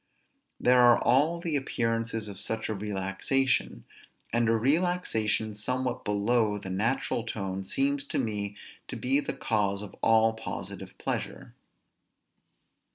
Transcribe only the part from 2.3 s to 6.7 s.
such a relaxation; and a relaxation somewhat below